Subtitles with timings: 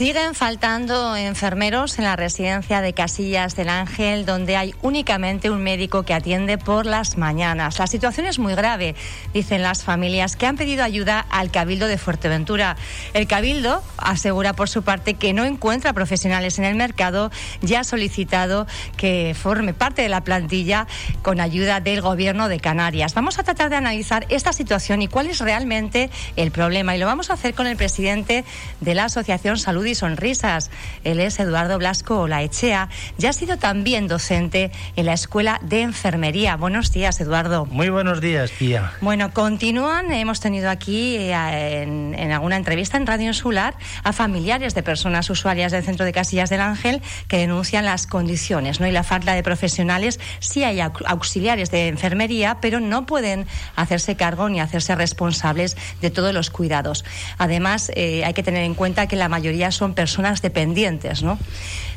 [0.00, 6.04] Siguen faltando enfermeros en la residencia de Casillas del Ángel, donde hay únicamente un médico
[6.04, 7.78] que atiende por las mañanas.
[7.78, 8.94] La situación es muy grave,
[9.34, 12.78] dicen las familias que han pedido ayuda al Cabildo de Fuerteventura.
[13.12, 17.30] El Cabildo asegura por su parte que no encuentra profesionales en el mercado
[17.60, 20.86] y ha solicitado que forme parte de la plantilla
[21.20, 23.12] con ayuda del Gobierno de Canarias.
[23.12, 26.96] Vamos a tratar de analizar esta situación y cuál es realmente el problema.
[26.96, 28.46] Y lo vamos a hacer con el presidente
[28.80, 30.70] de la Asociación Salud y Sonrisas.
[31.04, 36.56] Él es Eduardo Blasco Olaechea y ha sido también docente en la Escuela de Enfermería.
[36.56, 37.66] Buenos días, Eduardo.
[37.66, 38.92] Muy buenos días, tía.
[39.00, 44.82] Bueno, continúan, hemos tenido aquí eh, en, alguna entrevista en Radio Insular a familiares de
[44.82, 48.86] personas usuarias del Centro de Casillas del Ángel que denuncian las condiciones ¿no?
[48.86, 50.20] y la falta de profesionales.
[50.38, 56.32] Sí hay auxiliares de enfermería, pero no pueden hacerse cargo ni hacerse responsables de todos
[56.32, 57.04] los cuidados.
[57.38, 61.22] Además, eh, hay que tener en cuenta que la mayoría son personas dependientes.
[61.22, 61.38] ¿no?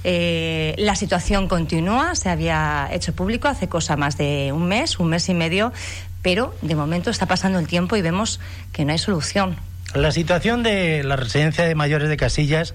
[0.05, 5.09] Eh, la situación continúa, se había hecho público hace cosa más de un mes, un
[5.09, 5.73] mes y medio,
[6.21, 8.39] pero de momento está pasando el tiempo y vemos
[8.71, 9.57] que no hay solución.
[9.93, 12.73] La situación de la residencia de mayores de Casillas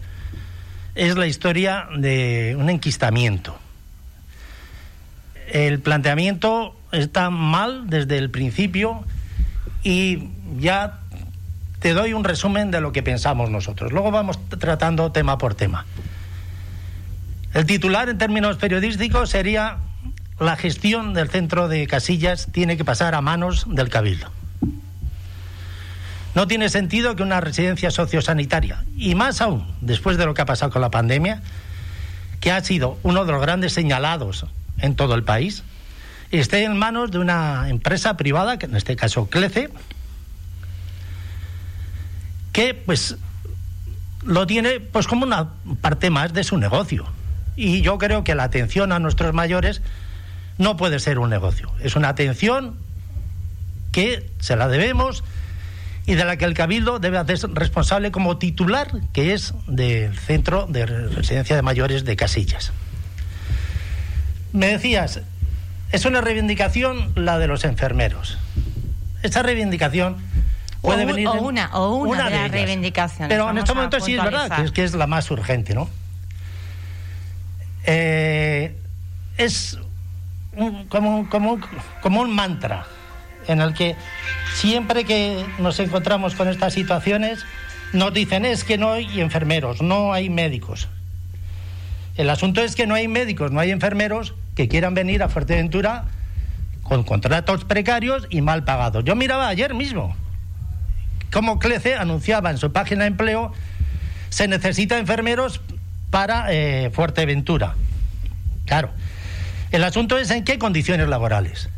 [0.95, 3.59] es la historia de un enquistamiento.
[5.51, 9.05] El planteamiento está mal desde el principio
[9.83, 11.01] y ya
[11.81, 13.93] te doy un resumen de lo que pensamos nosotros.
[13.93, 15.87] Luego vamos tratando tema por tema.
[17.55, 19.79] El titular en términos periodísticos sería
[20.39, 24.31] la gestión del centro de casillas tiene que pasar a manos del cabildo.
[26.35, 30.47] No tiene sentido que una residencia sociosanitaria, y más aún después de lo que ha
[30.47, 31.43] pasado con la pandemia,
[32.41, 34.47] que ha sido uno de los grandes señalados
[34.79, 35.65] en todo el país,
[36.31, 39.71] esté en manos de una empresa privada, que en este caso CLECE,
[42.59, 43.15] que pues
[44.25, 47.07] lo tiene pues como una parte más de su negocio.
[47.55, 49.81] Y yo creo que la atención a nuestros mayores
[50.57, 51.71] no puede ser un negocio.
[51.81, 52.75] Es una atención
[53.93, 55.23] que se la debemos
[56.05, 60.67] y de la que el Cabildo debe hacerse responsable como titular, que es del Centro
[60.69, 62.73] de Residencia de Mayores de Casillas.
[64.53, 65.21] Me decías,
[65.93, 68.37] es una reivindicación la de los enfermeros.
[69.23, 70.17] Esa reivindicación
[70.81, 71.29] puede venir.
[71.29, 73.29] O una, o una, de, las reivindicaciones.
[73.29, 75.89] Pero en este momento sí es verdad, que es, que es la más urgente, ¿no?
[77.85, 78.77] Eh,
[79.37, 79.79] es
[80.89, 81.59] como, como,
[82.03, 82.87] como un mantra
[83.47, 83.97] en el que
[84.55, 87.45] siempre que nos encontramos con estas situaciones
[87.93, 90.89] nos dicen es que no hay enfermeros, no hay médicos.
[92.17, 96.05] El asunto es que no hay médicos, no hay enfermeros que quieran venir a Fuerteventura
[96.83, 99.05] con contratos precarios y mal pagados.
[99.05, 100.17] Yo miraba ayer mismo
[101.33, 103.53] como CLECE anunciaba en su página de empleo,
[104.31, 105.61] se necesita enfermeros
[106.11, 107.75] para eh, Fuerteventura.
[108.67, 108.91] Claro.
[109.71, 111.69] El asunto es en qué condiciones laborales.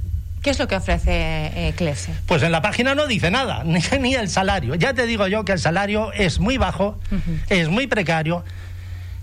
[0.43, 2.13] ¿Qué es lo que ofrece eh, CLECE?
[2.27, 3.63] Pues en la página no dice nada,
[4.01, 4.75] ni, el salario.
[4.75, 6.99] Ya te digo yo que el salario es muy bajo,
[7.49, 8.45] es muy precario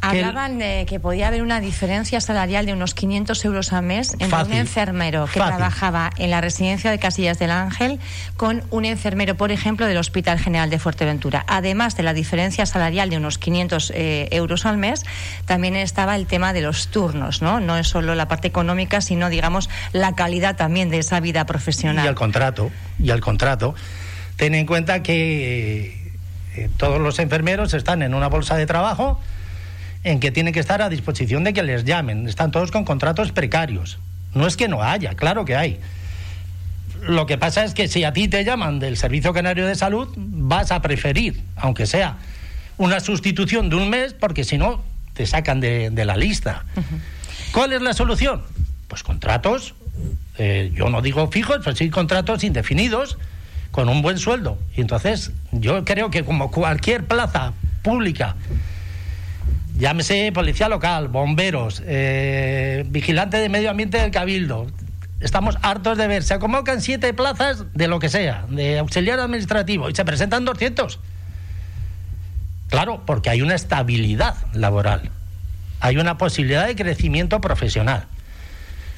[0.01, 4.43] Hablaban de que podía haber una diferencia salarial de unos 500 euros al mes entre
[4.43, 7.99] un enfermero que trabajaba en la residencia de Casillas del Ángel
[8.35, 11.43] con un enfermero, por ejemplo, del Hospital General de Fuerteventura.
[11.47, 15.03] Además de la diferencia salarial de unos 500 eh, euros al mes,
[15.45, 17.59] también estaba el tema de los turnos, ¿no?
[17.59, 22.05] No es solo la parte económica, sino, digamos, la calidad también de esa vida profesional.
[22.05, 22.71] Y al contrato,
[23.01, 23.75] y al contrato.
[24.35, 26.13] Ten en cuenta que
[26.55, 29.19] eh, todos los enfermeros están en una bolsa de trabajo
[30.07, 32.29] en que tienen que estar a disposición de que les llamen.
[32.29, 33.99] Están todos con contratos precarios.
[34.33, 35.79] No es que no haya, claro que hay.
[37.01, 40.07] Lo que pasa es que si a ti te llaman del Servicio Canario de Salud,
[40.15, 42.15] vas a preferir, aunque sea
[42.77, 44.81] una sustitución de un mes, porque si no,
[45.13, 46.63] te sacan de, la lista.
[47.51, 48.43] ¿Cuál es la solución?
[48.87, 49.73] Pues contratos,
[50.37, 53.17] eh, yo no digo fijos, pero sí contratos indefinidos,
[53.71, 54.57] con un buen sueldo.
[54.73, 57.51] Y entonces yo creo que como cualquier plaza
[57.81, 58.35] pública
[59.77, 64.67] llámese policía local, bomberos, eh, vigilante de medio ambiente del cabildo.
[65.19, 69.89] Estamos hartos de ver, se convocan siete plazas de lo que sea, de auxiliar administrativo,
[69.89, 70.99] y se presentan 200.
[72.69, 75.09] Claro, porque hay una estabilidad laboral,
[75.79, 78.05] hay una posibilidad de crecimiento profesional.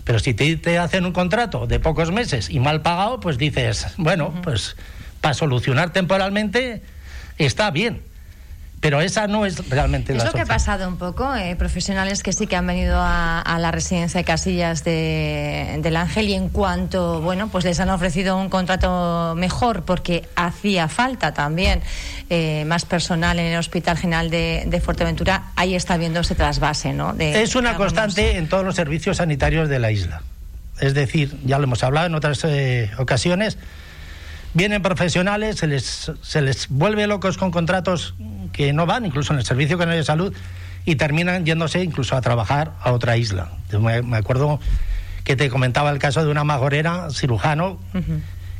[0.03, 3.87] Pero si te, te hacen un contrato de pocos meses y mal pagado, pues dices,
[3.97, 4.75] bueno, pues
[5.21, 6.81] para solucionar temporalmente
[7.37, 8.08] está bien
[8.81, 12.23] pero esa no es realmente es la lo que ha pasado un poco, eh, profesionales
[12.23, 16.49] que sí que han venido a, la residencia de Casillas de, del Ángel y en
[16.49, 21.81] cuanto, bueno, pues les han ofrecido un contrato mejor porque hacía falta también
[22.29, 27.13] eh, más personal en el Hospital General de, Fuerteventura, ahí está viendo ese trasvase, ¿no?
[27.19, 30.21] es una constante en todos los servicios sanitarios de la isla.
[30.79, 33.57] Es decir, ya lo hemos hablado en otras eh, ocasiones,
[34.53, 38.15] vienen profesionales, se les, se les vuelve locos con contratos
[38.51, 40.33] que no van, incluso en el Servicio Canario de Salud,
[40.85, 43.51] y terminan yéndose incluso a trabajar a otra isla.
[43.79, 44.59] me, acuerdo
[45.23, 47.79] que te comentaba el caso de una majorera, cirujano,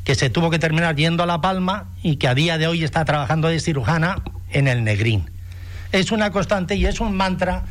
[0.04, 2.84] que se tuvo que terminar yendo a La Palma y que a día de hoy
[2.84, 4.22] está trabajando de cirujana
[4.52, 5.30] en el Negrín.
[5.92, 7.64] Es una constante y es un mantra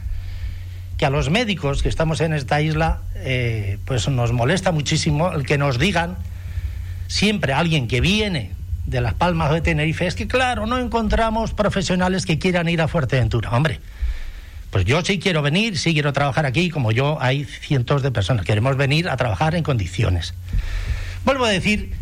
[0.96, 5.46] que a los médicos que estamos en esta isla, eh, pues nos molesta muchísimo el
[5.46, 6.16] que nos digan
[7.06, 8.57] siempre alguien que viene
[8.88, 12.88] de Las Palmas de Tenerife es que, claro, no encontramos profesionales que quieran ir a
[12.88, 13.50] Fuerteventura.
[13.50, 13.80] Hombre,
[14.70, 18.44] pues yo sí quiero venir, sí quiero trabajar aquí, como yo hay cientos de personas.
[18.44, 20.34] Queremos venir a trabajar en condiciones.
[21.24, 21.92] Vuelvo a decir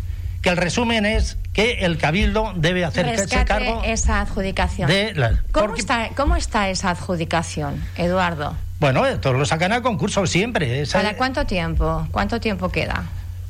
[0.41, 4.89] que el resumen es que el Cabildo debe hacerse cargo esa adjudicación.
[4.89, 8.55] De ¿Cómo, está, ¿Cómo está esa adjudicación, Eduardo?
[8.79, 10.85] Bueno, todos lo sacan a concurso siempre.
[10.85, 12.07] ¿Para cuánto tiempo?
[12.11, 13.05] ¿Cuánto tiempo queda?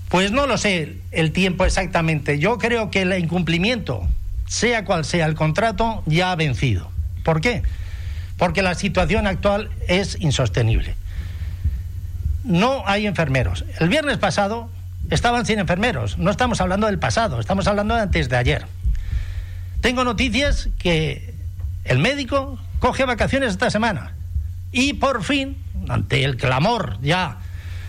[0.10, 2.40] Pues no lo sé el tiempo exactamente.
[2.40, 4.08] Yo creo que el incumplimiento,
[4.48, 6.90] sea cual sea el contrato, ya ha vencido.
[7.24, 7.64] ¿Por qué?
[8.38, 10.96] Porque la situación actual es insostenible.
[12.44, 13.66] No hay enfermeros.
[13.80, 14.70] El viernes pasado
[15.10, 16.18] estaban sin enfermeros.
[16.18, 18.66] No estamos hablando del pasado, estamos hablando de antes de ayer.
[19.82, 21.34] Tengo noticias que
[21.84, 24.14] el médico coge vacaciones esta semana.
[24.72, 25.58] Y por fin,
[25.90, 27.38] ante el clamor ya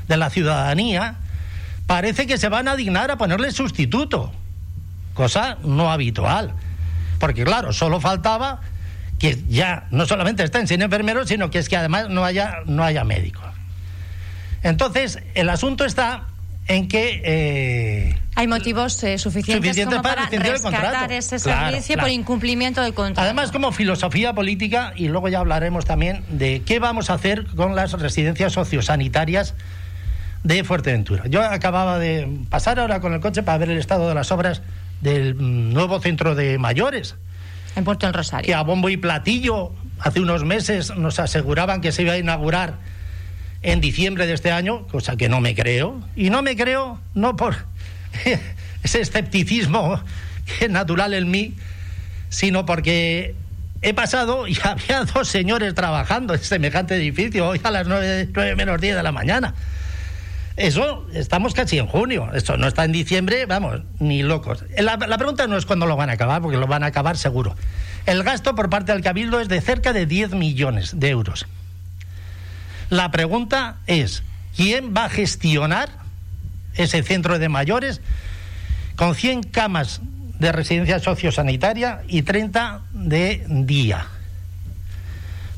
[0.09, 1.17] de la ciudadanía,
[1.89, 4.31] parece que se van a dignar a ponerle sustituto,
[5.15, 6.53] cosa no habitual.
[7.19, 8.61] Porque claro, solo faltaba
[9.19, 12.85] que ya no solamente estén sin enfermeros, sino que es que además no haya, no
[12.85, 13.47] haya médicos.
[14.63, 16.27] Entonces, el asunto está
[16.67, 17.23] en que...
[17.25, 23.23] Eh, hay motivos eh, suficientes, para, rescatar ese servicio por incumplimiento del contrato.
[23.23, 27.75] Además, como filosofía política, y luego ya hablaremos también de qué vamos a hacer con
[27.75, 29.55] las residencias sociosanitarias
[30.45, 31.25] de Fuerteventura.
[31.27, 34.63] Yo acababa de pasar ahora con el coche para ver el estado de las obras
[35.01, 37.17] del mm, nuevo centro de mayores.
[37.77, 38.47] En Puerto del Rosario.
[38.47, 42.75] Que a bombo y platillo hace unos meses nos aseguraban que se iba a inaugurar
[43.63, 46.01] en diciembre de este año, cosa que no me creo.
[46.17, 47.57] Y no me creo no por
[48.83, 50.01] ese escepticismo
[50.47, 51.55] que es natural en mí,
[52.29, 53.35] sino porque
[53.83, 58.57] he pasado y había dos señores trabajando en semejante edificio hoy a las nueve, nueve
[58.57, 59.55] menos diez de la mañana.
[60.59, 62.31] Eso estamos casi en junio.
[62.35, 64.65] Esto no está en diciembre, vamos, ni locos.
[64.77, 67.55] La, pregunta no es cuándo lo van a acabar, porque lo van a acabar seguro.
[68.07, 71.47] El gasto por parte del Cabildo es de cerca de 10 millones de euros.
[72.91, 74.25] La pregunta es,
[74.57, 75.91] ¿quién va a gestionar
[76.75, 78.01] ese centro de mayores
[78.97, 80.01] con 100 camas
[80.41, 84.09] de residencia sociosanitaria y 30 de día?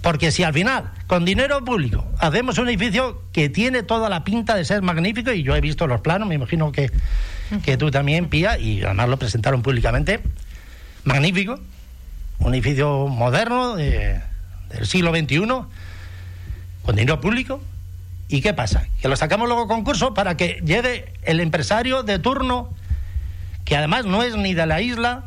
[0.03, 4.55] Porque si al final, con dinero público, hacemos un edificio que tiene toda la pinta
[4.55, 6.93] de ser magnífico, y yo he visto los planos, me imagino que,
[7.65, 10.21] que tú también, Pía, y además lo presentaron públicamente,
[11.03, 11.59] magnífico,
[12.39, 14.23] un edificio moderno del
[14.85, 15.41] siglo XXI,
[16.85, 17.61] con dinero público,
[18.29, 18.87] ¿y qué pasa?
[19.03, 22.73] Que lo sacamos luego concurso para que llegue el empresario de turno,
[23.65, 25.25] que además no es ni de la isla,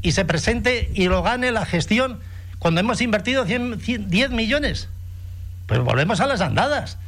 [0.00, 2.20] y se presente y lo gane la gestión
[2.58, 4.88] cuando hemos invertido 10 millones.
[5.66, 6.98] Pues volvemos a las andadas.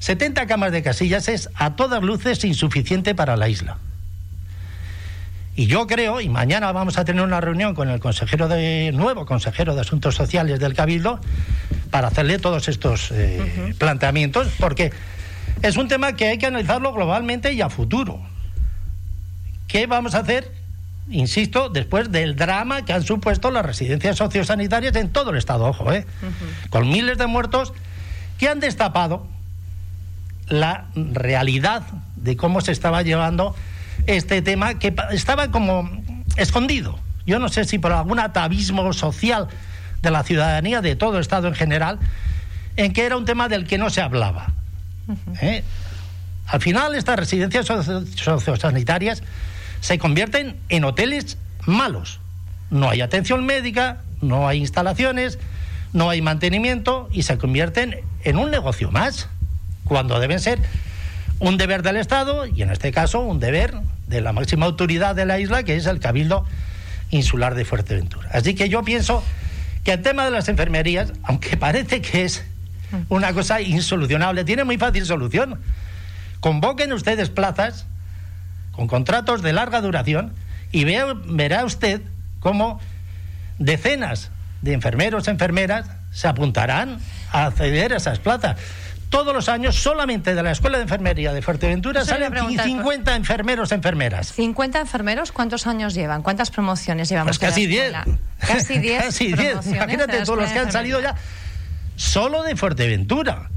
[0.00, 3.78] 70 camas de casillas es a todas luces insuficiente para la isla.
[5.56, 9.26] Y yo creo, y mañana vamos a tener una reunión con el consejero de nuevo
[9.26, 11.18] consejero de Asuntos Sociales del Cabildo
[11.90, 14.92] para hacerle todos estos eh, planteamientos, porque
[15.62, 18.20] es un tema que hay que analizarlo globalmente y a futuro.
[19.66, 20.52] ¿Qué vamos a hacer
[21.10, 25.92] insisto, después del drama que han supuesto las residencias sociosanitarias en todo el Estado, ojo,
[25.92, 26.06] ¿eh?
[26.70, 27.72] con miles de muertos
[28.38, 29.26] que han destapado
[30.48, 31.82] la realidad
[32.16, 33.54] de cómo se estaba llevando
[34.06, 35.90] este tema que estaba como
[36.36, 36.98] escondido.
[37.26, 39.48] Yo no sé si por algún atavismo social
[40.02, 41.98] de la ciudadanía, de todo el Estado en general,
[42.76, 44.52] en que era un tema del que no se hablaba.
[45.42, 45.64] ¿eh?
[46.46, 49.22] Al final, estas residencias sociosanitarias
[49.80, 52.20] se convierten en hoteles malos.
[52.70, 55.38] No hay atención médica, no hay instalaciones,
[55.92, 59.28] no hay mantenimiento y se convierten en un negocio más,
[59.84, 60.58] cuando deben ser
[61.40, 63.74] un deber del Estado y en este caso un deber
[64.06, 66.44] de la máxima autoridad de la isla, que es el Cabildo
[67.10, 68.28] Insular de Fuerteventura.
[68.32, 69.22] Así que yo pienso
[69.84, 72.44] que el tema de las enfermerías, aunque parece que es
[73.08, 75.60] una cosa insolucionable, tiene muy fácil solución.
[76.40, 77.86] Convoquen ustedes plazas
[78.78, 80.32] con contratos de larga duración
[80.70, 82.00] y verá usted
[82.38, 82.78] cómo
[83.58, 84.30] decenas
[84.62, 87.00] de enfermeros, enfermeras, se apuntarán
[87.32, 88.56] a acceder a esas plazas.
[89.10, 94.38] Todos los años, solamente de la Escuela de Enfermería de Fuerteventura, salen 50 enfermeros, enfermeras.
[94.38, 95.32] ¿50 enfermeros?
[95.32, 96.22] ¿Cuántos años llevan?
[96.22, 97.36] ¿Cuántas promociones llevamos?
[97.36, 97.94] Pues casi 10.
[98.38, 99.02] Casi 10.
[99.02, 99.66] casi 10.
[99.66, 101.16] Imagínate todos los que han salido ya
[101.96, 103.50] solo de Fuerteventura.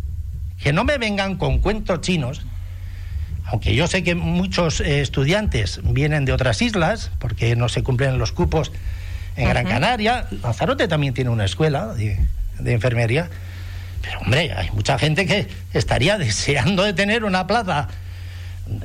[0.57, 2.41] Que no me vengan con cuentos chinos
[3.51, 8.17] aunque yo sé que muchos eh, estudiantes vienen de otras islas, porque no se cumplen
[8.17, 8.71] los cupos
[9.35, 12.17] en Gran Canaria, Lanzarote también tiene una escuela de,
[12.65, 13.29] enfermería,
[14.01, 17.89] pero hombre, hay mucha gente que estaría deseando de tener una plaza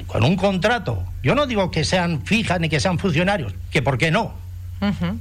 [0.08, 1.04] con un contrato.
[1.23, 4.35] Yo no digo que sean fijas ni que sean funcionarios, que por qué no,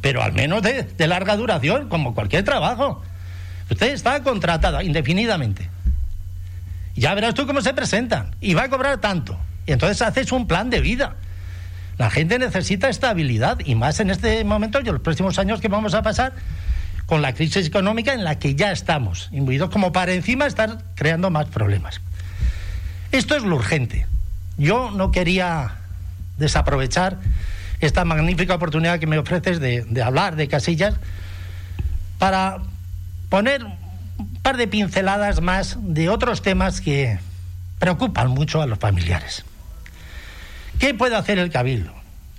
[0.01, 3.03] pero al menos de, de larga duración, como cualquier trabajo.
[3.69, 5.69] Usted está contratada indefinidamente.
[6.95, 8.35] Ya verás tú cómo se presentan.
[8.41, 9.37] Y va a cobrar tanto.
[9.65, 11.15] Y entonces haces un plan de vida.
[11.97, 15.67] La gente necesita estabilidad y más en este momento y en los próximos años que
[15.67, 16.33] vamos a pasar
[17.05, 21.29] con la crisis económica en la que ya estamos imbuidos como para encima estar creando
[21.29, 22.01] más problemas.
[23.11, 24.07] Esto es lo urgente.
[24.57, 25.75] Yo no quería
[26.37, 27.17] desaprovechar
[27.79, 30.95] esta magnífica oportunidad que me ofreces de, hablar de casillas
[32.19, 32.57] para
[33.29, 33.65] poner
[34.45, 37.17] par de pinceladas más de otros temas que
[37.79, 39.43] preocupan mucho a los familiares.
[40.77, 41.91] ¿Qué puede hacer el cabildo?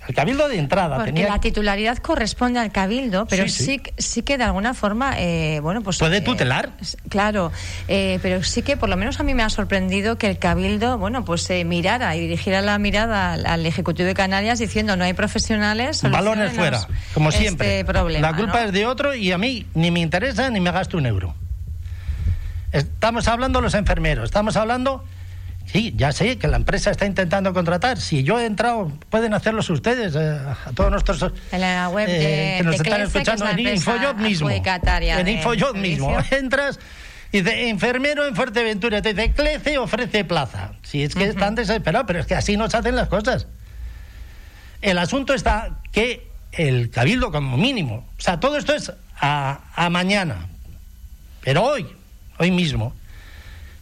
[0.07, 1.03] El cabildo de entrada.
[1.03, 4.21] Porque la titularidad corresponde al cabildo, pero sí, sí.
[4.21, 5.97] que de alguna forma, eh, bueno, pues.
[5.97, 6.69] Puede eh, tutelar.
[7.09, 7.51] claro,
[7.89, 10.97] eh, pero sí que por lo menos a mí me ha sorprendido que el cabildo,
[10.97, 16.03] bueno, pues mirara y dirigiera la mirada al, Ejecutivo de Canarias diciendo no hay profesionales.
[16.03, 17.83] Balones fuera, como este siempre.
[17.83, 21.05] la culpa es de otro y a mí ni me interesa ni me gasto un
[21.05, 21.35] euro.
[22.77, 25.03] Estamos hablando los enfermeros, estamos hablando
[25.67, 27.99] Sí, ya sé que la empresa está intentando contratar.
[27.99, 32.55] Si yo he entrado, pueden hacerlos ustedes, eh, a todos nuestros en la web eh,
[32.59, 34.49] que nos están escuchando en Infojob mismo.
[34.49, 36.17] En Infojob mismo.
[36.31, 36.79] Entras
[37.33, 40.71] y dice, enfermero en Fuerteventura, te dice, Clece ofrece plaza.
[40.83, 43.47] Si es que están desesperados, pero es que así no se hacen las cosas.
[44.81, 49.89] El asunto está que el cabildo como mínimo, o sea, todo esto es a, a
[49.89, 50.47] mañana,
[51.41, 51.85] pero hoy,
[52.39, 52.93] hoy mismo,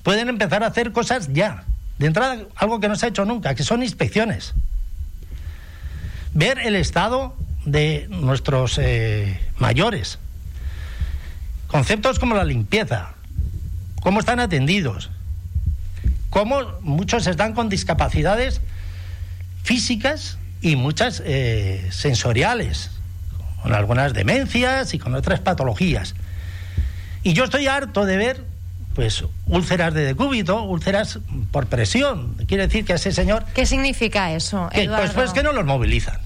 [0.04, 1.64] pueden empezar a hacer cosas ya.
[1.98, 4.54] De entrada, algo que no se ha hecho nunca, que son inspecciones.
[6.34, 7.36] Ver el estado
[7.66, 10.20] de nuestros eh, mayores.
[11.68, 13.14] Conceptos como la limpieza,
[14.02, 15.10] cómo están atendidos,
[16.30, 18.62] cómo muchos están con discapacidades
[19.64, 22.92] físicas y muchas eh, sensoriales,
[23.64, 26.14] con algunas demencias y con otras patologías.
[27.26, 28.44] Y yo estoy harto de ver
[28.94, 31.20] pues úlceras de decúbito, úlceras
[31.52, 32.36] por presión.
[32.48, 33.44] Quiere decir que ese señor...
[33.56, 34.70] ¿Qué significa eso?
[34.72, 36.20] Que, pues, pues, que no los movilizan.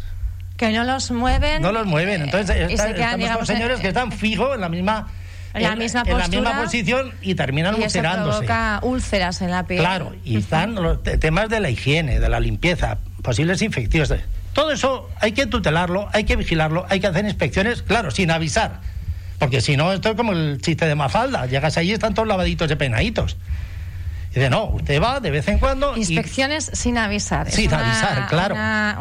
[0.58, 1.62] Que no los mueven.
[1.62, 2.24] No los mueven.
[2.24, 5.08] Entonces eh, estamos con señores que están fijos en la misma
[5.53, 8.46] en la misma, en la misma posición y terminan y ulcerándose.
[8.46, 9.79] provoca úlceras en la piel.
[9.79, 14.25] Claro, y están los temas de la higiene, de la limpieza, posibles infecciones.
[14.51, 18.82] Todo eso hay que tutelarlo, hay que vigilarlo, hay que hacer inspecciones, claro, sin avisar.
[19.39, 21.46] Porque si no, esto es como el chiste de Mafalda.
[21.46, 23.38] Llegas allí y están todos lavaditos de penaditos.
[24.31, 25.98] Y dice, no, usted va de vez en cuando.
[25.98, 27.50] Inspecciones sin avisar.
[27.50, 28.53] Sin avisar, claro.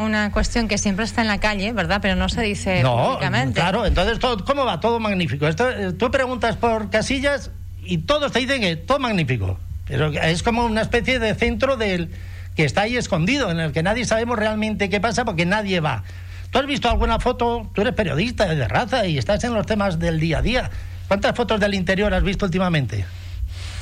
[0.03, 1.99] Una, cuestión que siempre está en la calle, ¿verdad?
[2.01, 3.19] Pero no se dice no,
[3.53, 4.81] Claro, entonces, todo, ¿cómo va?
[4.81, 5.47] Todo magnífico.
[5.47, 7.51] Esto, eh, tú preguntas por casillas
[7.83, 9.59] y todos te dicen que todo magnífico.
[9.87, 12.11] Pero es como una especie de centro del
[12.55, 16.05] que está ahí escondido, en el que nadie sabemos realmente qué pasa porque nadie va.
[16.51, 17.71] ¿Tú has visto alguna foto?
[17.75, 20.71] Tú eres periodista de raza y estás en los temas del día a día.
[21.07, 23.05] ¿Cuántas fotos del interior has visto últimamente?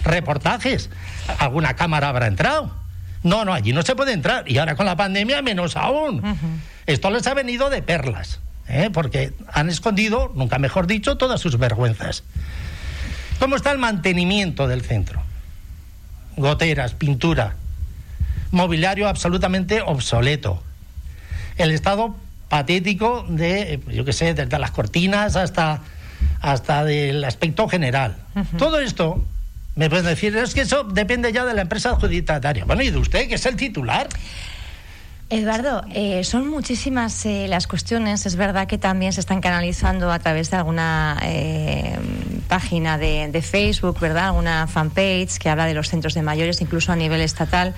[0.05, 0.91] ¿Reportajes?
[1.39, 2.73] ¿Alguna cámara habrá entrado?
[3.23, 4.51] No, no, allí no se puede entrar.
[4.51, 6.23] Y ahora con la pandemia menos aún.
[6.87, 8.91] Esto les ha venido de perlas, ¿eh?
[8.93, 12.23] porque han escondido, nunca mejor dicho, todas sus vergüenzas.
[13.41, 15.23] ¿Cómo está el mantenimiento del centro?
[16.37, 17.57] Goteras, pintura,
[18.51, 20.63] mobiliario absolutamente obsoleto.
[21.57, 22.15] El Estado
[22.49, 25.81] patético de, yo qué sé, desde las cortinas hasta,
[26.41, 28.17] hasta del aspecto general.
[28.59, 29.25] Todo esto,
[29.75, 32.65] me pueden decir, es que eso depende ya de la empresa adjudicataria.
[32.65, 34.09] Bueno, y de usted, que es el titular.
[35.29, 38.27] Eduardo, eh, son muchísimas eh, las cuestiones.
[38.27, 41.99] Es verdad que también se están canalizando a través de alguna eh,
[42.47, 44.33] página de, de, Facebook, ¿verdad?
[44.37, 47.75] Una fanpage que habla de los centros de mayores, incluso a nivel estatal,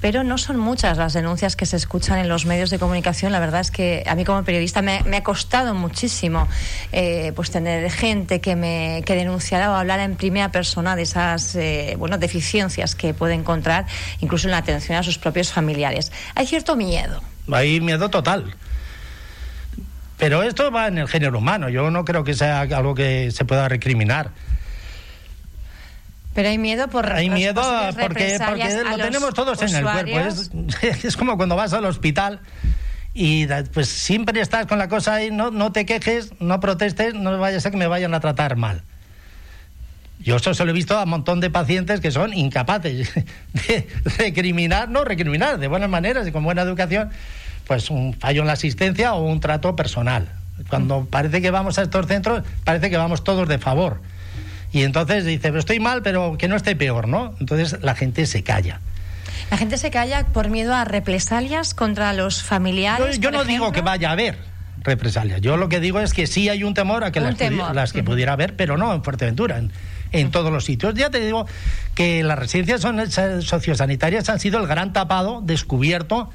[0.00, 3.32] pero no son muchas las denuncias que se escuchan en los medios de comunicación.
[3.32, 6.48] La verdad es que a mí como periodista me, me ha costado muchísimo
[6.92, 11.54] eh, pues tener gente que me que denunciara o hablara en primera persona de esas
[11.56, 13.86] eh, bueno, deficiencias que puede encontrar,
[14.20, 16.12] incluso en la atención a sus propios familiares.
[16.34, 17.22] Hay cierto miedo.
[17.52, 18.54] Hay miedo total.
[20.20, 21.68] Pero esto va en el género humano.
[21.70, 24.30] Yo no creo que sea algo que se pueda recriminar.
[26.34, 27.62] Pero hay miedo por hay miedo
[27.98, 30.20] porque, porque lo tenemos todos en el cuerpo.
[30.20, 30.50] Es,
[31.04, 32.40] es, como cuando vas al hospital
[33.14, 37.36] y pues siempre estás con la cosa ahí, no, no te quejes, no protestes, no
[37.38, 38.82] vaya a ser que me vayan a tratar mal.
[40.20, 43.12] Yo eso se lo he visto a un montón de pacientes que son incapaces
[43.68, 47.10] de recriminar, no recriminar, de buenas maneras y con buena educación,
[47.66, 50.32] pues un fallo en la asistencia o un trato personal.
[50.68, 51.06] Cuando mm.
[51.06, 54.00] parece que vamos a estos centros, parece que vamos todos de favor.
[54.72, 57.34] Y entonces dice, pero estoy mal, pero que no esté peor, ¿no?
[57.40, 58.80] Entonces la gente se calla.
[59.50, 63.18] La gente se calla por miedo a represalias contra los familiares.
[63.18, 64.38] Yo, no digo que vaya a haber
[64.82, 65.40] represalias.
[65.40, 67.36] Yo lo que digo es que sí hay un temor a que las,
[67.74, 69.72] las, que pudiera haber, pero no en Fuerteventura, en,
[70.12, 70.94] en, todos los sitios.
[70.94, 71.46] Ya te digo
[71.96, 72.82] que las residencias
[73.44, 76.30] sociosanitarias han sido el gran tapado descubierto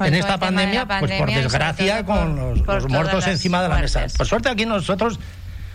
[0.00, 4.06] en esta pandemia, pues por desgracia, con los, muertos encima de la mesa.
[4.16, 5.20] Por suerte aquí nosotros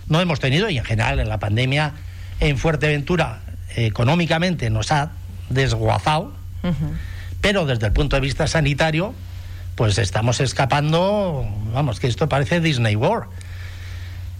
[0.07, 1.93] no hemos tenido, y en general en la pandemia
[2.39, 3.41] en Fuerteventura
[3.75, 5.11] económicamente nos ha
[5.49, 6.33] desguazado,
[7.41, 9.13] pero desde el punto de vista sanitario,
[9.75, 13.29] pues estamos escapando, vamos, que esto parece Disney World.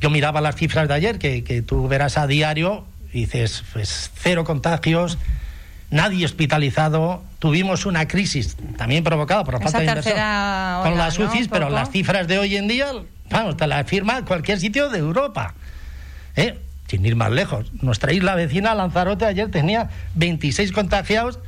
[0.01, 4.12] Yo miraba las cifras de ayer, que, que tú verás a diario, y dices, pues
[4.15, 5.17] cero contagios,
[5.89, 7.24] nadie hospitalizado.
[7.39, 10.17] Tuvimos una crisis también provocada por la falta de inversión
[10.84, 12.91] con las UCIs, pero las cifras de hoy en día,
[13.29, 15.53] vamos, te las firma cualquier sitio de Europa.
[16.36, 16.58] ¿Eh?
[16.88, 17.72] Sin ir más lejos.
[17.81, 21.39] Nuestra isla vecina, Lanzarote, ayer tenía 26 contagiados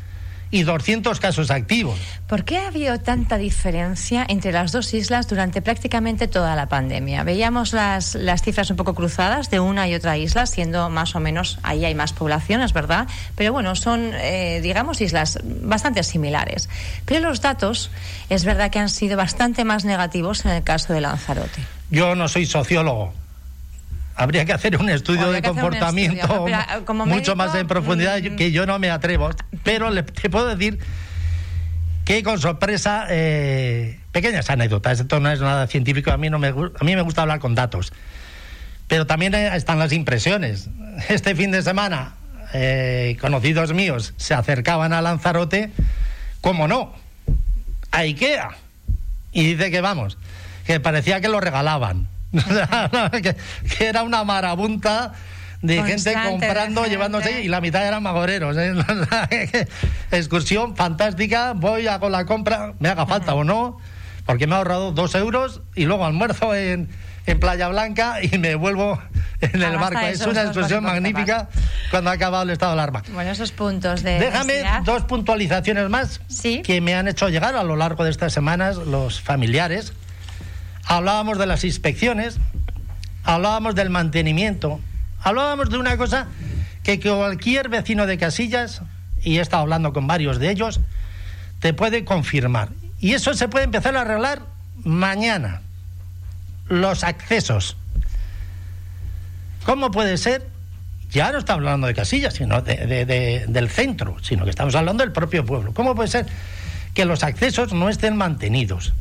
[0.51, 1.97] y 200 casos activos.
[2.27, 7.23] ¿Por qué ha habido tanta diferencia entre las dos islas durante prácticamente toda la pandemia?
[7.23, 11.19] Veíamos las, las cifras un poco cruzadas de una y otra isla, siendo más o
[11.19, 13.07] menos ahí hay más poblaciones, ¿verdad?
[13.35, 16.69] Pero bueno, son, eh, digamos, islas bastante similares.
[17.05, 17.89] Pero los datos
[18.29, 21.61] es verdad que han sido bastante más negativos en el caso de Lanzarote.
[21.89, 23.13] Yo no soy sociólogo,
[24.15, 26.45] habría que hacer un estudio de comportamiento
[27.05, 29.29] mucho más en profundidad mm, que yo no me atrevo.
[29.63, 30.79] Pero le, te puedo decir
[32.05, 36.49] que con sorpresa, eh, pequeñas anécdotas, esto no es nada científico, a mí, no me,
[36.49, 37.93] a mí me gusta hablar con datos.
[38.87, 40.69] Pero también eh, están las impresiones.
[41.09, 42.15] Este fin de semana,
[42.53, 45.71] eh, conocidos míos se acercaban a Lanzarote,
[46.41, 46.93] como no,
[47.91, 48.51] a Ikea.
[49.31, 50.17] Y dice que vamos,
[50.65, 52.07] que parecía que lo regalaban.
[53.21, 53.35] que,
[53.79, 55.13] era una marabunta
[55.61, 58.55] de gente comprando, llevándose, y la mitad eran magoreros.
[58.57, 58.73] ¿eh?
[60.11, 63.77] Excursión fantástica, voy, hago la compra, me haga falta o no,
[64.25, 66.89] porque me ha ahorrado dos euros y luego almuerzo en,
[67.25, 68.99] en Playa Blanca y me vuelvo
[69.41, 69.99] en el barco.
[69.99, 71.49] Es una excursión magnífica
[71.89, 73.03] cuando ha acabado el estado de alarma.
[73.13, 74.19] Bueno, esos puntos de.
[74.19, 76.21] Déjame dos puntualizaciones más
[76.63, 79.93] que me han hecho llegar a lo largo de estas semanas los familiares
[80.91, 82.37] hablábamos de las inspecciones,
[83.23, 84.81] hablábamos del mantenimiento,
[85.21, 86.27] hablábamos de una cosa
[86.83, 88.81] que cualquier vecino de Casillas,
[89.23, 90.81] y he estado hablando con varios de ellos,
[91.59, 92.69] te puede confirmar.
[92.99, 94.41] Y eso se puede empezar a arreglar
[94.83, 95.61] mañana.
[96.67, 97.77] Los accesos.
[99.65, 100.45] ¿Cómo puede ser?
[101.09, 105.45] Ya no estamos hablando de Casillas, sino del centro, sino que estamos hablando del propio
[105.45, 105.73] pueblo.
[105.73, 106.25] ¿Cómo puede ser
[106.93, 108.93] que los accesos no estén mantenidos?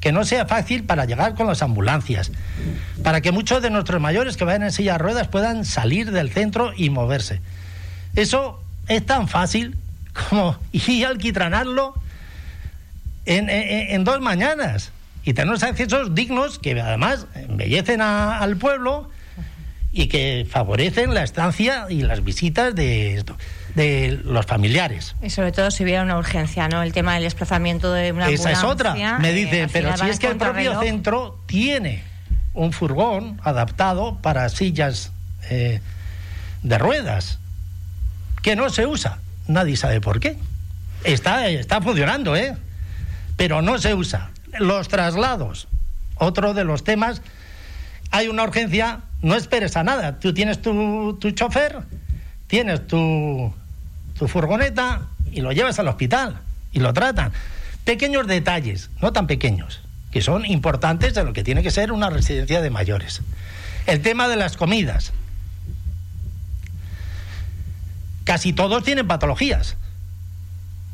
[0.00, 2.32] Que no sea fácil para llegar con las ambulancias,
[3.02, 6.30] para que muchos de nuestros mayores que vayan en silla de ruedas puedan salir del
[6.30, 7.40] centro y moverse.
[8.16, 9.76] Eso es tan fácil
[10.30, 11.94] como ir alquitranarlo
[13.26, 14.90] en, dos mañanas
[15.22, 19.10] y tener accesos dignos que además embellecen al pueblo
[19.92, 23.36] y que favorecen la estancia y las visitas de esto
[23.74, 25.14] de los familiares.
[25.22, 26.82] Y sobre todo si hubiera una urgencia, ¿no?
[26.82, 29.18] El tema del desplazamiento de una Esa es otra.
[29.18, 32.02] Me dice, pero si es que el propio centro tiene
[32.54, 35.12] un furgón adaptado para sillas
[35.48, 35.80] eh,
[36.62, 37.38] de ruedas
[38.42, 39.18] que no se usa.
[39.46, 40.36] Nadie sabe por qué.
[41.04, 42.56] Está, está funcionando, ¿eh?
[43.36, 44.30] Pero no se usa.
[44.58, 45.68] Los traslados,
[46.16, 47.22] otro de los temas,
[48.10, 50.18] hay una urgencia, no esperes a nada.
[50.18, 51.78] Tú tienes tu, tu chofer,
[52.48, 53.54] tienes tu,
[54.20, 56.40] tu furgoneta y lo llevas al hospital
[56.72, 57.32] y lo tratan.
[57.84, 59.80] Pequeños detalles, no tan pequeños,
[60.12, 63.22] que son importantes de lo que tiene que ser una residencia de mayores.
[63.86, 65.14] El tema de las comidas.
[68.24, 69.76] casi todos tienen patologías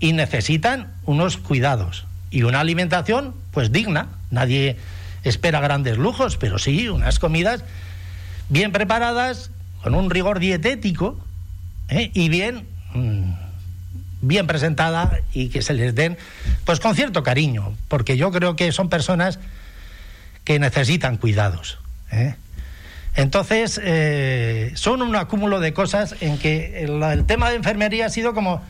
[0.00, 4.06] y necesitan unos cuidados y una alimentación pues digna.
[4.30, 4.76] Nadie
[5.24, 7.64] espera grandes lujos, pero sí unas comidas
[8.48, 9.50] bien preparadas,
[9.82, 11.18] con un rigor dietético
[11.88, 12.10] ¿eh?
[12.14, 13.34] y bien, mm,
[14.22, 16.16] bien presentada y que se les den
[16.64, 19.38] pues con cierto cariño, porque yo creo que son personas
[20.44, 21.78] que necesitan cuidados.
[22.10, 22.36] ¿eh?
[23.16, 28.34] Entonces, eh, son un acúmulo de cosas en que el tema de enfermería ha sido
[28.34, 28.62] como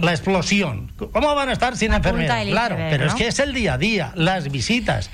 [0.00, 0.92] la explosión.
[0.96, 2.44] ¿Cómo van a estar sin enfermería?
[2.44, 5.10] Claro, pero es que es el día a día, las visitas.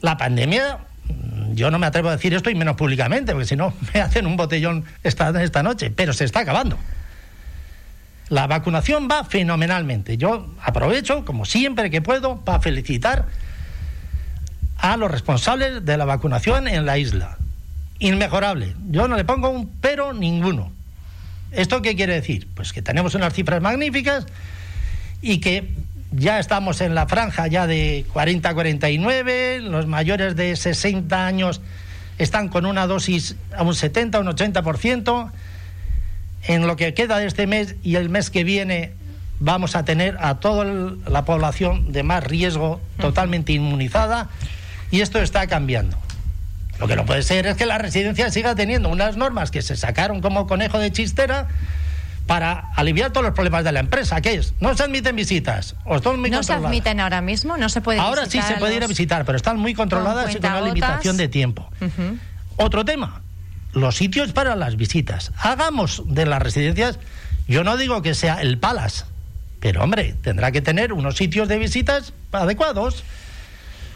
[0.00, 0.78] La pandemia,
[1.08, 4.00] mm, yo no me atrevo a decir esto y menos públicamente, porque si no me
[4.00, 6.78] hacen un botellón esta, esta noche, pero se está acabando.
[8.30, 10.16] La vacunación va fenomenalmente.
[10.16, 13.26] Yo aprovecho, como siempre que puedo, para felicitar
[14.78, 17.36] a los responsables de la vacunación en la isla.
[17.98, 18.74] Inmejorable.
[18.88, 20.72] Yo no le pongo un pero ninguno.
[21.50, 22.46] ¿Esto qué quiere decir?
[22.54, 24.26] Pues que tenemos unas cifras magníficas
[25.20, 25.68] y que
[26.12, 31.60] ya estamos en la franja ya de 40-49, los mayores de 60 años
[32.18, 35.32] están con una dosis a un 70, un 80%.
[36.44, 38.92] En lo que queda de este mes y el mes que viene
[39.40, 40.64] vamos a tener a toda
[41.06, 44.28] la población de más riesgo totalmente inmunizada
[44.90, 45.96] y esto está cambiando.
[46.78, 49.76] Lo que no puede ser es que la residencia siga teniendo unas normas que se
[49.76, 51.48] sacaron como conejo de chistera
[52.26, 55.74] para aliviar todos los problemas de la empresa, ¿Qué es, no se admiten visitas.
[55.84, 57.56] O están muy ¿No se admiten ahora mismo?
[57.56, 60.38] ¿No se puede Ahora sí se puede ir a visitar, pero están muy controladas y
[60.38, 61.68] con una limitación de tiempo.
[62.56, 63.20] Otro tema,
[63.72, 65.32] los sitios para las visitas.
[65.38, 66.98] Hagamos de las residencias,
[67.48, 69.04] yo no digo que sea el Palace,
[69.60, 73.04] pero hombre, tendrá que tener unos sitios de visitas adecuados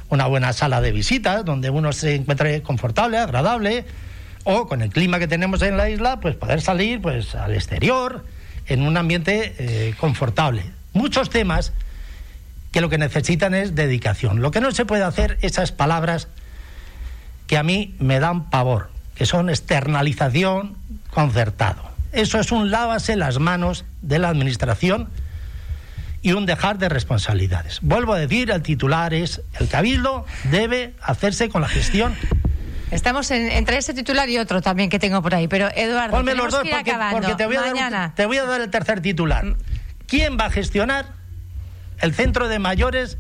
[0.08, 3.84] una buena sala de visitas donde uno se encuentre confortable, agradable,
[4.44, 8.24] o con el clima que tenemos en la isla, pues poder salir pues al exterior
[8.66, 10.62] en un ambiente eh, confortable.
[10.92, 11.72] Muchos temas
[12.70, 14.42] que lo que necesitan es dedicación.
[14.42, 16.28] Lo que no se puede hacer esas palabras
[17.46, 20.77] que a mí me dan pavor, que son externalización
[21.11, 21.83] concertado.
[22.12, 25.09] Eso es un lávase las manos de la administración
[26.22, 27.81] y un dejar de responsabilidades.
[27.83, 32.14] Vuelvo a decir, el titular es, el cabildo debe hacerse con la gestión
[32.94, 36.53] Estamos entre ese titular y otro también que tengo por ahí, pero Eduardo, Ponme los
[36.53, 39.57] dos porque, te, voy a dar te voy a dar el tercer titular.
[40.07, 41.07] ¿Quién va a gestionar
[42.00, 43.18] el centro de mayores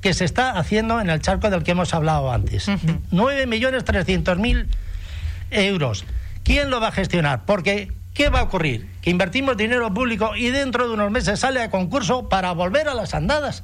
[0.00, 2.68] que se está haciendo en el charco del que hemos hablado antes?
[2.68, 4.66] 9.300.000
[5.54, 6.04] euros.
[6.42, 7.44] ¿Quién lo va a gestionar?
[7.46, 8.88] Porque ¿qué va a ocurrir?
[9.02, 12.94] Que invertimos dinero público y dentro de unos meses sale a concurso para volver a
[12.94, 13.62] las andadas.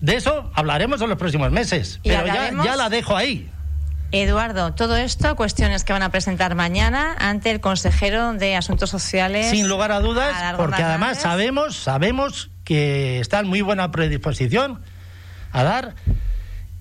[0.00, 3.50] De eso hablaremos en los próximos meses, pero ya, ya la dejo ahí.
[4.12, 9.50] Eduardo, todo esto, cuestiones que van a presentar mañana ante el consejero de Asuntos Sociales.
[9.50, 14.80] Sin lugar a dudas, porque además sabemos, sabemos que está en muy buena predisposición
[15.52, 15.94] a dar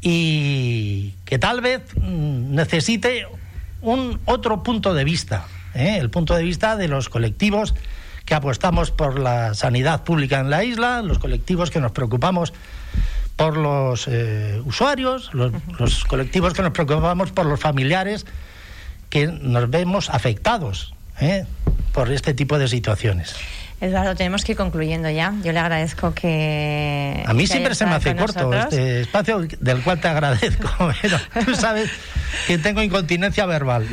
[0.02, 3.28] y que tal vez mm, necesite
[3.82, 5.46] un otro punto de vista.
[5.74, 5.98] ¿eh?
[6.00, 7.76] el punto de vista de los colectivos
[8.26, 12.54] que apostamos por la sanidad pública en la isla, los colectivos que nos preocupamos
[13.36, 18.26] por los eh, usuarios, los, colectivos que nos preocupamos por los familiares
[19.10, 21.46] que nos vemos afectados ¿eh?
[21.94, 23.36] por este tipo de situaciones.
[23.82, 25.34] Eduardo, tenemos que ir concluyendo ya.
[25.44, 27.24] Yo le agradezco que.
[27.26, 30.70] A mí siempre se me hace corto este espacio, del cual te agradezco.
[31.02, 31.90] Pero tú sabes
[32.48, 33.88] que tengo incontinencia verbal.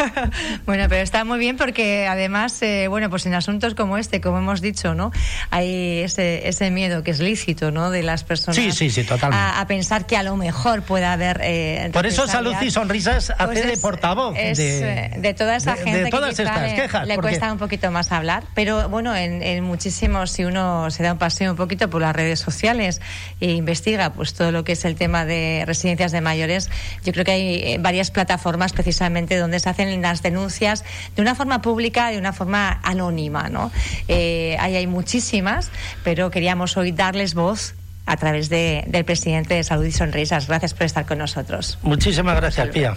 [0.66, 4.38] bueno, pero está muy bien porque además, eh, bueno, pues en asuntos como este, como
[4.38, 5.10] hemos dicho, ¿no?
[5.50, 7.90] Hay ese, ese miedo que es lícito, ¿no?
[7.90, 8.56] De las personas.
[8.56, 9.44] Sí, sí, sí, totalmente.
[9.56, 11.40] A, pensar que a lo mejor puede haber.
[11.42, 16.10] Eh, Por eso Salud y Sonrisas pues hace de portavoz de, de, toda esa gente
[16.10, 17.06] todas que estas quejas.
[17.06, 21.18] Le cuesta un poquito más hablar, pero bueno, en, muchísimos, si uno se da un
[21.18, 23.00] paseo un poquito por las redes sociales
[23.40, 26.70] e investiga pues todo lo que es el tema de residencias de mayores,
[27.04, 30.84] yo creo que hay eh, varias plataformas precisamente donde se hacen las denuncias
[31.16, 33.70] de una forma pública, de una forma anónima, ¿no?
[34.08, 35.70] Eh, ahí hay muchísimas,
[36.04, 37.74] pero queríamos hoy darles voz
[38.06, 40.48] a través de, del presidente de Salud y Sonrisas.
[40.48, 41.78] Gracias por estar con nosotros.
[41.82, 42.96] Muchísimas gracias, Pía.